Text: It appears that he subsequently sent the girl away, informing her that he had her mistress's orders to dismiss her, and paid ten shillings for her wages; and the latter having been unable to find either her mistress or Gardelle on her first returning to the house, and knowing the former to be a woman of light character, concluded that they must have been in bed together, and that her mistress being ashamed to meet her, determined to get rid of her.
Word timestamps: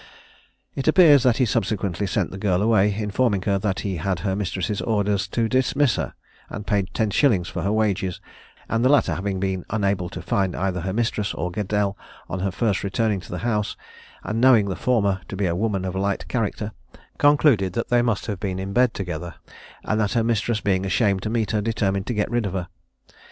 It 0.73 0.87
appears 0.87 1.21
that 1.21 1.37
he 1.37 1.45
subsequently 1.45 2.07
sent 2.07 2.31
the 2.31 2.39
girl 2.39 2.63
away, 2.63 2.91
informing 2.91 3.43
her 3.43 3.59
that 3.59 3.81
he 3.81 3.97
had 3.97 4.21
her 4.21 4.35
mistress's 4.35 4.81
orders 4.81 5.27
to 5.27 5.47
dismiss 5.47 5.97
her, 5.97 6.15
and 6.49 6.65
paid 6.65 6.91
ten 6.95 7.11
shillings 7.11 7.47
for 7.47 7.61
her 7.61 7.71
wages; 7.71 8.19
and 8.67 8.83
the 8.83 8.89
latter 8.89 9.13
having 9.13 9.39
been 9.39 9.63
unable 9.69 10.09
to 10.09 10.19
find 10.23 10.55
either 10.55 10.81
her 10.81 10.91
mistress 10.91 11.35
or 11.35 11.51
Gardelle 11.51 11.95
on 12.27 12.39
her 12.39 12.49
first 12.49 12.83
returning 12.83 13.19
to 13.19 13.29
the 13.29 13.37
house, 13.45 13.77
and 14.23 14.41
knowing 14.41 14.69
the 14.69 14.75
former 14.75 15.21
to 15.27 15.35
be 15.35 15.45
a 15.45 15.55
woman 15.55 15.85
of 15.85 15.93
light 15.93 16.27
character, 16.27 16.71
concluded 17.19 17.73
that 17.73 17.89
they 17.89 18.01
must 18.01 18.25
have 18.25 18.39
been 18.39 18.57
in 18.57 18.73
bed 18.73 18.95
together, 18.95 19.35
and 19.83 19.99
that 20.01 20.13
her 20.13 20.23
mistress 20.23 20.61
being 20.61 20.83
ashamed 20.83 21.21
to 21.21 21.29
meet 21.29 21.51
her, 21.51 21.61
determined 21.61 22.07
to 22.07 22.15
get 22.15 22.31
rid 22.31 22.47
of 22.47 22.53
her. 22.53 22.69